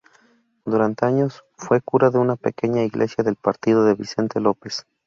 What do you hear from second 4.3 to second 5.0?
López.